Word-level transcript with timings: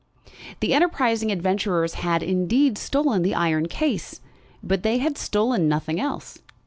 The 0.61 0.73
enterprising 0.73 1.31
adventurers 1.31 1.93
had, 1.93 2.23
indeed, 2.23 2.75
stolen 2.79 3.21
the 3.21 3.35
iron 3.35 3.67
case, 3.67 4.19
but 4.63 4.81
they 4.81 4.97
had 4.97 5.15
stolen 5.15 5.69
nothing 5.69 5.99
else. 5.99 6.39